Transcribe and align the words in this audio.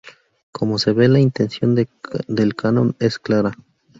Como 0.51 0.79
se 0.79 0.93
ve, 0.93 1.07
la 1.09 1.19
intención 1.19 1.75
del 1.75 2.55
canon 2.55 2.95
es 2.99 3.19
clara. 3.19 3.51